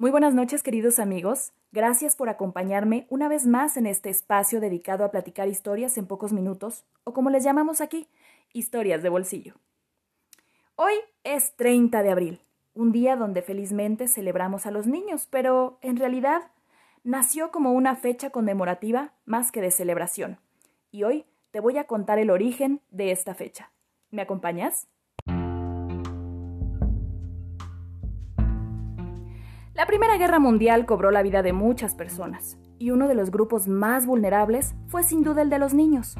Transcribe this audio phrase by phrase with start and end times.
[0.00, 5.04] Muy buenas noches queridos amigos, gracias por acompañarme una vez más en este espacio dedicado
[5.04, 8.06] a platicar historias en pocos minutos, o como les llamamos aquí,
[8.52, 9.54] historias de bolsillo.
[10.76, 10.92] Hoy
[11.24, 12.40] es 30 de abril,
[12.74, 16.42] un día donde felizmente celebramos a los niños, pero en realidad
[17.02, 20.38] nació como una fecha conmemorativa más que de celebración.
[20.92, 23.72] Y hoy te voy a contar el origen de esta fecha.
[24.12, 24.86] ¿Me acompañas?
[29.78, 33.68] La Primera Guerra Mundial cobró la vida de muchas personas, y uno de los grupos
[33.68, 36.16] más vulnerables fue sin duda el de los niños.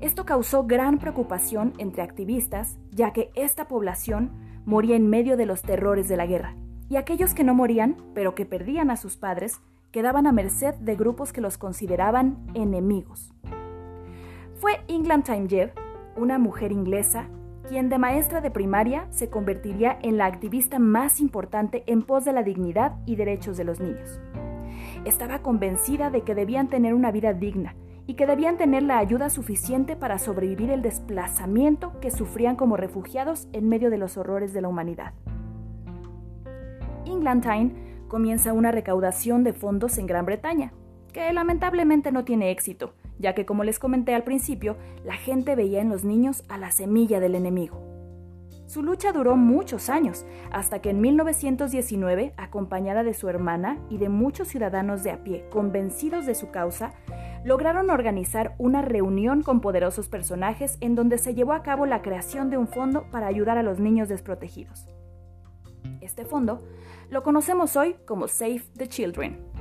[0.00, 4.30] Esto causó gran preocupación entre activistas, ya que esta población
[4.66, 6.54] moría en medio de los terrores de la guerra,
[6.88, 9.60] y aquellos que no morían, pero que perdían a sus padres,
[9.90, 13.34] quedaban a merced de grupos que los consideraban enemigos.
[14.60, 15.72] Fue England Time
[16.14, 17.26] una mujer inglesa,
[17.68, 22.32] quien de maestra de primaria se convertiría en la activista más importante en pos de
[22.32, 24.20] la dignidad y derechos de los niños.
[25.04, 27.74] Estaba convencida de que debían tener una vida digna
[28.06, 33.48] y que debían tener la ayuda suficiente para sobrevivir el desplazamiento que sufrían como refugiados
[33.52, 35.14] en medio de los horrores de la humanidad.
[37.04, 37.72] Time
[38.08, 40.72] comienza una recaudación de fondos en Gran Bretaña,
[41.12, 45.80] que lamentablemente no tiene éxito, ya que como les comenté al principio, la gente veía
[45.80, 47.92] en los niños a la semilla del enemigo.
[48.66, 54.08] Su lucha duró muchos años, hasta que en 1919, acompañada de su hermana y de
[54.08, 56.94] muchos ciudadanos de a pie convencidos de su causa,
[57.44, 62.48] lograron organizar una reunión con poderosos personajes en donde se llevó a cabo la creación
[62.48, 64.88] de un fondo para ayudar a los niños desprotegidos.
[66.00, 66.62] Este fondo
[67.10, 69.51] lo conocemos hoy como Save the Children.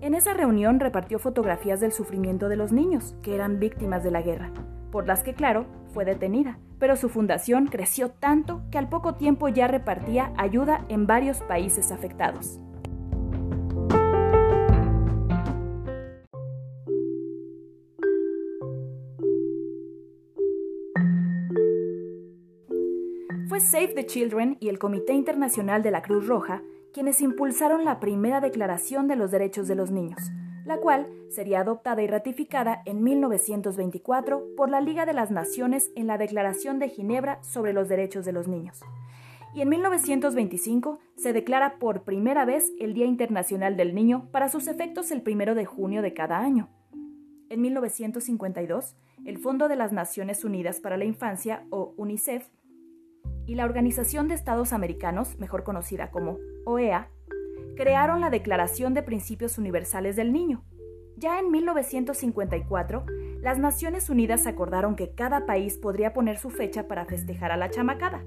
[0.00, 4.22] En esa reunión repartió fotografías del sufrimiento de los niños que eran víctimas de la
[4.22, 4.52] guerra,
[4.92, 9.48] por las que, claro, fue detenida, pero su fundación creció tanto que al poco tiempo
[9.48, 12.60] ya repartía ayuda en varios países afectados.
[23.48, 26.62] Fue Save the Children y el Comité Internacional de la Cruz Roja
[26.98, 30.32] quienes impulsaron la primera Declaración de los Derechos de los Niños,
[30.64, 36.08] la cual sería adoptada y ratificada en 1924 por la Liga de las Naciones en
[36.08, 38.80] la Declaración de Ginebra sobre los Derechos de los Niños.
[39.54, 44.66] Y en 1925 se declara por primera vez el Día Internacional del Niño para sus
[44.66, 46.68] efectos el primero de junio de cada año.
[47.48, 52.48] En 1952, el Fondo de las Naciones Unidas para la Infancia, o UNICEF,
[53.48, 56.36] y la Organización de Estados Americanos, mejor conocida como
[56.66, 57.08] OEA,
[57.76, 60.64] crearon la Declaración de Principios Universales del Niño.
[61.16, 63.06] Ya en 1954,
[63.40, 67.70] las Naciones Unidas acordaron que cada país podría poner su fecha para festejar a la
[67.70, 68.22] chamacada.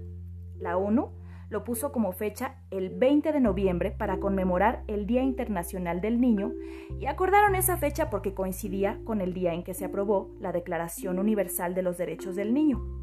[0.58, 1.12] La ONU
[1.50, 6.52] lo puso como fecha el 20 de noviembre para conmemorar el Día Internacional del Niño
[7.00, 11.20] y acordaron esa fecha porque coincidía con el día en que se aprobó la Declaración
[11.20, 13.01] Universal de los Derechos del Niño.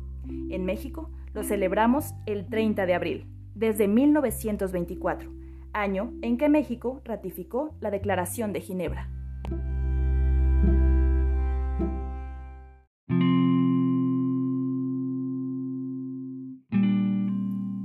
[0.51, 5.31] En México lo celebramos el 30 de abril, desde 1924,
[5.73, 9.11] año en que México ratificó la Declaración de Ginebra.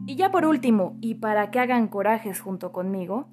[0.06, 3.28] Y ya por último, y para que hagan corajes junto conmigo,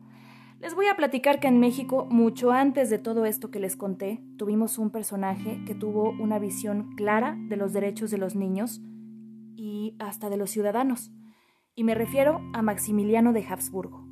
[0.61, 4.23] les voy a platicar que en México, mucho antes de todo esto que les conté,
[4.37, 8.83] tuvimos un personaje que tuvo una visión clara de los derechos de los niños
[9.99, 11.11] hasta de los ciudadanos,
[11.75, 14.05] y me refiero a Maximiliano de Habsburgo,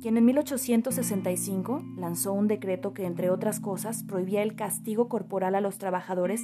[0.00, 5.60] quien en 1865 lanzó un decreto que, entre otras cosas, prohibía el castigo corporal a
[5.60, 6.42] los trabajadores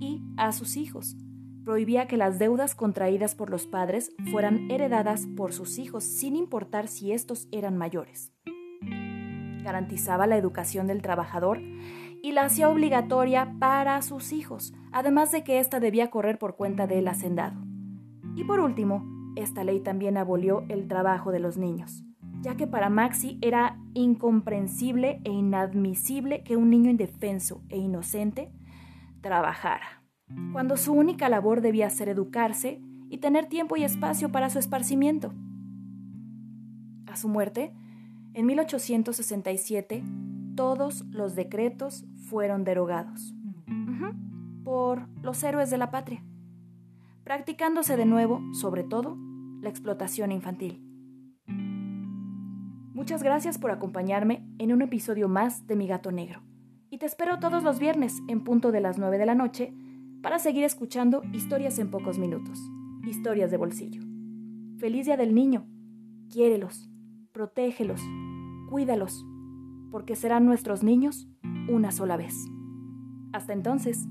[0.00, 1.16] y a sus hijos.
[1.64, 6.88] Prohibía que las deudas contraídas por los padres fueran heredadas por sus hijos sin importar
[6.88, 8.32] si estos eran mayores.
[9.62, 11.60] Garantizaba la educación del trabajador
[12.22, 16.86] y la hacía obligatoria para sus hijos, además de que ésta debía correr por cuenta
[16.86, 17.65] del hacendado.
[18.36, 19.02] Y por último,
[19.34, 22.04] esta ley también abolió el trabajo de los niños,
[22.42, 28.52] ya que para Maxi era incomprensible e inadmisible que un niño indefenso e inocente
[29.22, 30.02] trabajara,
[30.52, 32.78] cuando su única labor debía ser educarse
[33.08, 35.32] y tener tiempo y espacio para su esparcimiento.
[37.06, 37.72] A su muerte,
[38.34, 40.04] en 1867,
[40.56, 43.34] todos los decretos fueron derogados.
[44.62, 46.22] Por los héroes de la patria
[47.26, 49.18] practicándose de nuevo, sobre todo,
[49.60, 50.80] la explotación infantil.
[52.94, 56.42] Muchas gracias por acompañarme en un episodio más de Mi Gato Negro.
[56.88, 59.74] Y te espero todos los viernes en punto de las 9 de la noche
[60.22, 62.60] para seguir escuchando historias en pocos minutos,
[63.04, 64.02] historias de bolsillo.
[64.78, 65.66] Feliz Día del Niño.
[66.30, 66.88] Quiérelos,
[67.32, 68.00] protégelos,
[68.70, 69.26] cuídalos,
[69.90, 71.28] porque serán nuestros niños
[71.68, 72.36] una sola vez.
[73.32, 74.06] Hasta entonces.